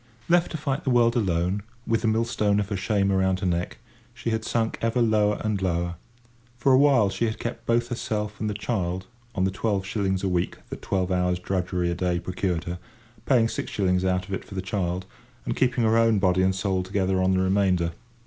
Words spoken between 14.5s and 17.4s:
the child, and keeping her own body and soul together on the